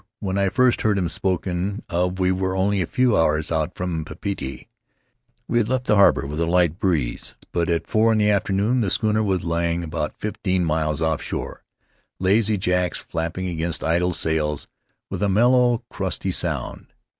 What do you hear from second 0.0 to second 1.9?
When I first heard him spoken